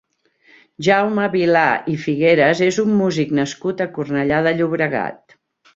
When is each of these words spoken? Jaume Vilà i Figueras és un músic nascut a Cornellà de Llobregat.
Jaume 0.87 1.27
Vilà 1.35 1.67
i 1.95 1.97
Figueras 2.07 2.65
és 2.71 2.81
un 2.87 2.99
músic 3.03 3.39
nascut 3.43 3.87
a 3.87 3.91
Cornellà 3.99 4.45
de 4.49 4.59
Llobregat. 4.61 5.41